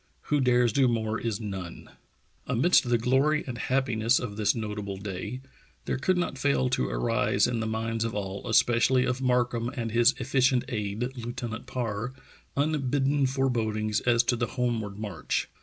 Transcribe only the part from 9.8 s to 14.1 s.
his efficient aid, Lieutenant Parr, unbidden forebodings